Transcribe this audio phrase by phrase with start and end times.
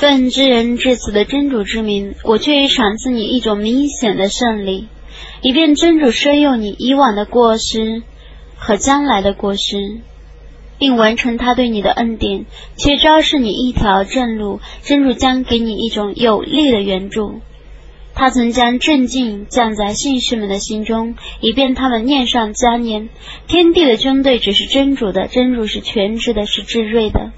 [0.00, 4.88] 奉知人至此的真主之名，我却已赏赐你一种明显的胜利，
[5.42, 8.02] 以便真主赦用你以往的过失
[8.56, 10.00] 和将来的过失，
[10.78, 14.60] 并完成他对你的恩典，且昭示你一条正路。
[14.82, 17.42] 真主将给你一种有力的援助。
[18.14, 23.10] 他曾将镇静降在信士们的心中，以便他们念上加念。
[23.48, 27.32] 天地的军队只是真主的，真主是全知的，是至睿的。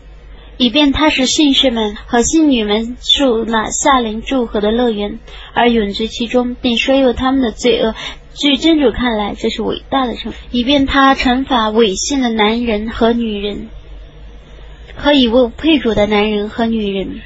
[0.59, 5.19] 以便他使信士们和信女们住那夏林祝贺的乐园，
[5.55, 7.95] 而永居其中，并收诱他们的罪恶。
[8.35, 10.37] 据真主看来，这是伟大的惩罚。
[10.51, 13.69] 以便他惩罚违信的男人和女人，
[14.95, 17.21] 和以为配主的男人和女人，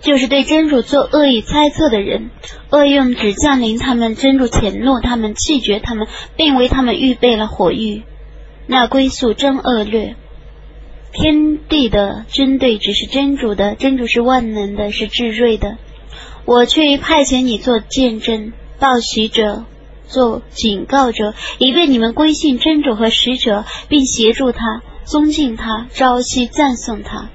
[0.00, 2.30] 就是对真主做恶意猜测的人。
[2.70, 6.06] 恶用只降临他们，真主谴怒他们，弃绝他们，
[6.36, 8.02] 并为他们预备了火狱。
[8.66, 10.16] 那归宿真恶劣。
[11.12, 15.78] 天地的军队只是真主的，真主是万能的，是至睿的。
[16.44, 19.64] 我却派遣你做见证、报喜者、
[20.06, 27.30] 做警告者，以便你们归信真主和使者，并协助他、尊敬他、朝夕赞颂他。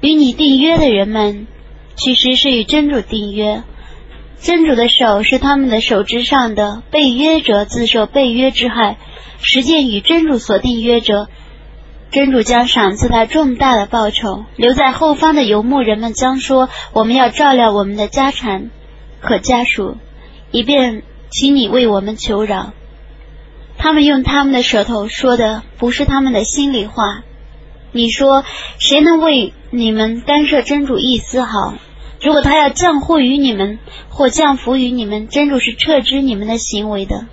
[0.00, 1.46] 与你订约的人们，
[1.96, 3.62] 其实是与真主订约，
[4.40, 6.82] 真主的手是他们的手之上的。
[6.90, 8.96] 被约者自受被约之害，
[9.40, 11.28] 实践与真主所订约者。
[12.10, 14.44] 真主将赏赐他重大的报酬。
[14.56, 18.70] 留在后方的游牧人们将说：“我们要照料我们的家产
[19.20, 19.96] 和家属，
[20.50, 22.72] 以便请你为我们求饶。”
[23.76, 27.22] 他们用他们的舌头说的不是他们的心里话。
[27.92, 28.44] 你说
[28.78, 31.74] ：“谁能为你们干涉真主一丝毫？
[32.20, 37.26] 如果他要降祸于你们，或降福于你们，真主是撤知你们的行为的。”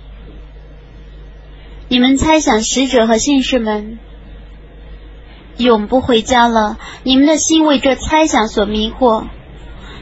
[1.88, 3.98] 你们猜想使者和信士们。
[5.58, 6.78] 永不回家了。
[7.02, 9.24] 你们的心为这猜想所迷惑，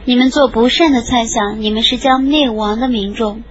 [0.04, 3.42] 你们做不善的猜想，你们是将灭亡的民众。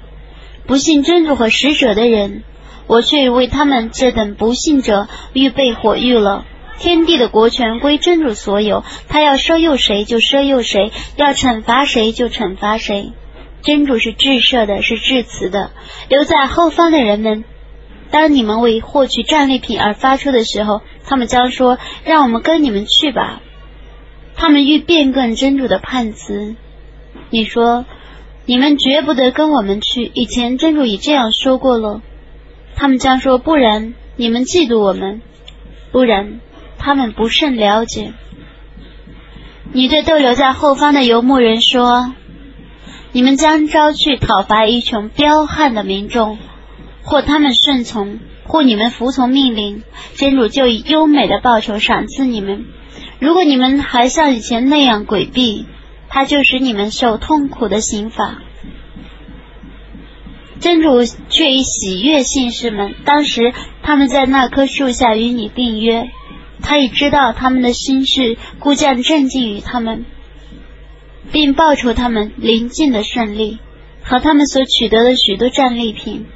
[0.66, 2.44] 不信真主和使者的人，
[2.88, 6.46] 我却为他们这等不信者预备火狱了。
[6.80, 13.14] 天地的国权归真主所有，他要收诱谁就收诱谁，要惩罚谁就惩罚谁。
[13.62, 15.72] 真主是至赦的，是至慈的。
[16.10, 17.46] 留在后方的人们。
[18.12, 23.42] 当你们为获取战利品而发出的时候，他们将说：“让我们跟你们去吧。”
[24.36, 26.56] 他们欲变更真主的判词。
[27.30, 27.86] 你说
[28.46, 32.02] ：“你们绝不得跟我们去。”以前真主已这样说过了。
[32.76, 35.22] 他们将说：“不然，你们嫉妒我们；
[35.92, 36.40] 不然，
[36.78, 38.14] 他们不甚了解。”
[39.72, 42.14] 你对逗留在后方的游牧人说
[43.12, 46.38] ：“你们将招去讨伐一群彪悍的民众。”
[47.06, 49.84] 或他们顺从，或你们服从命令，
[50.16, 52.66] 真主就以优美的报酬赏赐你们。
[53.20, 55.66] 如果你们还像以前那样诡避，
[56.10, 58.42] 他就使你们受痛苦的刑罚。
[60.60, 66.10] 真主却以喜悦信士们，当时他们在那棵树下与你订约，
[66.62, 70.06] 他已知道他们的心事，故将镇静于他们，
[71.32, 73.60] 并报酬他们临近的胜利
[74.04, 76.28] 和他们所取得的许多战利品。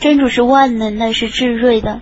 [0.00, 2.00] 真主是万能的，是至睿的。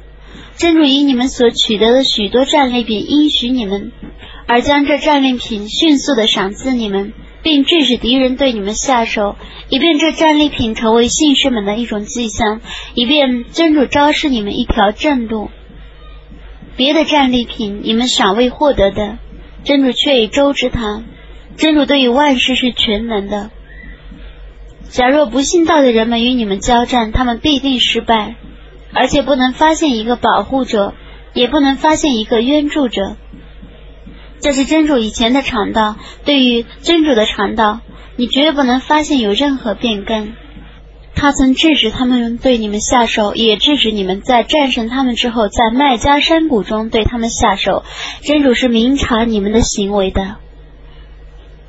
[0.57, 3.93] 真主以你们所取得的许多战利品应许你们，
[4.47, 9.37] 而将这战利品迅速的赏赐你们，并致使敌人对你们下手，
[9.69, 12.61] 以便这战利品成为信士们的一种迹象，
[12.95, 15.51] 以便真主昭示你们一条正路。
[16.77, 19.19] 别的战利品你们尚未获得的，
[19.65, 21.03] 真主却已周知他。
[21.57, 23.51] 真主对于万事是全能的。
[24.91, 28.37] 假若不信道的人们与你们交战，他们必定失败，
[28.95, 30.95] 而且不能发现一个保护者，
[31.35, 33.17] 也不能发现一个援助者。
[34.41, 37.81] 这是真主以前的常道，对于真主的常道，
[38.17, 40.33] 你绝不能发现有任何变更。
[41.15, 47.83] 他曾制止他们对你们下手，也制止你们在战胜他们之后，在麦加山谷中对他们下手。
[48.23, 50.37] 真主是明察你们的行为的。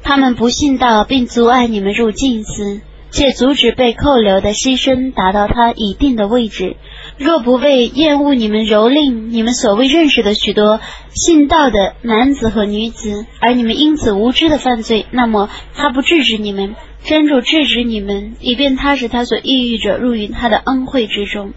[0.04, 2.82] 他们不信道，并阻碍你们入禁寺。
[3.12, 6.78] 且阻止被扣留的牺牲达到他一定的位置。
[7.18, 10.80] 若不为厌恶你们蹂躏你们所谓认识的许多
[11.10, 21.54] 信道的男子和女子，而你们因此无知的犯罪，那么他不制止你们，真主制止你们，以便他使他所抑郁者入于他的恩惠之中。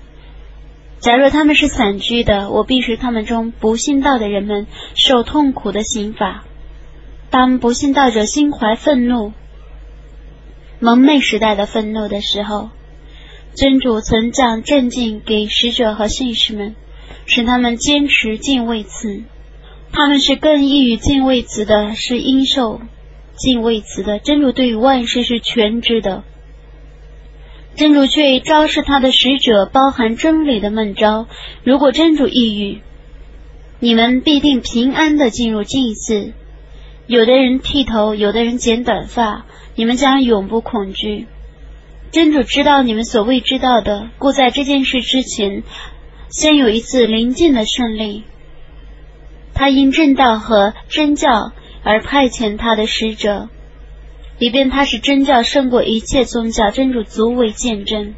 [0.98, 6.44] 假若他们是散居的，我必使他们中不信道的人们受痛苦的刑罚。
[7.30, 9.32] 当不信道者心怀愤怒。
[10.84, 12.70] 蒙昧时代的愤怒的时候，
[13.54, 16.74] 真主曾将镇静给使者和信士们，
[17.24, 19.22] 使他们坚持敬畏词。
[19.92, 22.80] 他们是更易于敬畏词的，是应受
[23.36, 24.18] 敬畏词的。
[24.18, 26.24] 真主对于万事是全知的。
[27.76, 31.28] 真主却昭示他的使者，包含真理的梦招。
[31.62, 32.80] 如果真主抑郁，
[33.78, 36.32] 你们必定平安的进入祭祀。
[37.12, 39.44] 有的人剃头，有的人剪短发，
[39.74, 41.26] 你们将永不恐惧。
[42.10, 45.62] 真主知道你们所未知道的，故在这件事之前，
[46.30, 48.24] 先有一次临近的胜利。
[49.52, 51.52] 他因正道和真教
[51.84, 53.50] 而派遣他的使者。
[54.38, 58.14] 以便他是真教胜过一切宗教，真主足为见证。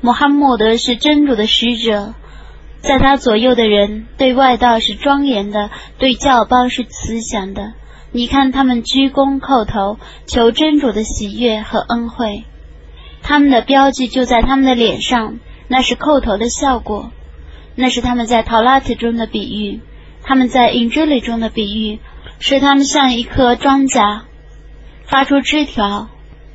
[0.00, 2.14] 穆罕默德是真主的使者，
[2.86, 7.72] 在他左右的人对外道是庄严的，对教邦是慈祥的。
[8.12, 12.44] 你看他们鞠躬叩头，求真主的喜悦和恩惠，
[13.22, 17.10] 他们的标记就在他们的脸上，那是叩头的效果，
[17.74, 19.80] 那是他们在陶拉特中的比喻，
[20.22, 22.00] 他们在影之里中的比喻，
[22.38, 24.20] 是他们像一颗庄稼。
[25.06, 26.08] 发出枝条，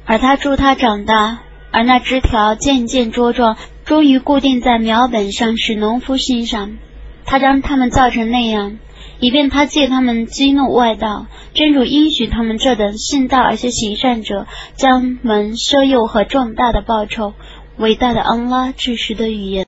[0.06, 1.40] 而他助他长大，
[1.72, 3.58] 而那枝条渐渐茁壮，
[3.90, 6.78] 终于固定在苗本上，使农夫欣赏。
[7.26, 8.78] 他将他们造成那样，
[9.20, 11.26] 以便他借他们激怒外道。
[11.56, 14.46] 真主应许他们这等信道而且行善者，
[14.76, 17.34] 将门收诱和壮大的报酬。
[17.78, 19.58] 伟大的安拉，至实的语言。